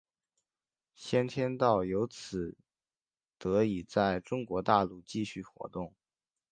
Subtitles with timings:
[0.95, 2.57] 先天道由此
[3.37, 5.93] 得以在中国大陆继续活动。